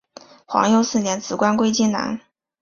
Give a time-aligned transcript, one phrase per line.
[0.47, 2.19] 皇佑四年辞官归荆南。